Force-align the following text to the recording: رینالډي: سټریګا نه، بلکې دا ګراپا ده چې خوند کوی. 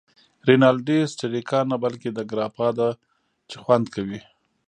رینالډي: 0.47 0.99
سټریګا 1.11 1.59
نه، 1.69 1.75
بلکې 1.83 2.09
دا 2.17 2.23
ګراپا 2.31 2.67
ده 2.77 2.89
چې 3.49 3.55
خوند 3.63 3.85
کوی. 3.95 4.19